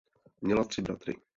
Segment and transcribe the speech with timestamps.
[0.41, 1.15] Měla tři bratry.